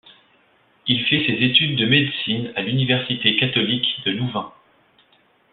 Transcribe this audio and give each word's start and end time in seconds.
Il 0.87 1.05
fait 1.05 1.23
ses 1.27 1.45
études 1.45 1.75
de 1.75 1.85
médecine 1.85 2.51
à 2.55 2.63
l’Université 2.63 3.35
Catholique 3.35 4.01
de 4.03 4.09
Louvain. 4.13 4.51